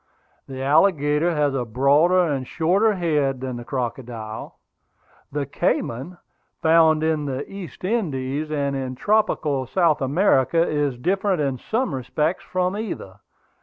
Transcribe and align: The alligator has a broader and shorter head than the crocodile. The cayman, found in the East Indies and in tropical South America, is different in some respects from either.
The 0.47 0.63
alligator 0.63 1.29
has 1.35 1.53
a 1.53 1.63
broader 1.63 2.23
and 2.23 2.47
shorter 2.47 2.95
head 2.95 3.39
than 3.39 3.57
the 3.57 3.63
crocodile. 3.63 4.57
The 5.31 5.45
cayman, 5.45 6.17
found 6.59 7.03
in 7.03 7.25
the 7.25 7.47
East 7.47 7.83
Indies 7.83 8.49
and 8.49 8.75
in 8.75 8.95
tropical 8.95 9.67
South 9.67 10.01
America, 10.01 10.67
is 10.67 10.97
different 10.97 11.39
in 11.39 11.59
some 11.59 11.93
respects 11.93 12.43
from 12.43 12.75
either. 12.75 13.19